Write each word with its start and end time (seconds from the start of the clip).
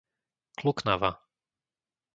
Kluknava 0.59 1.11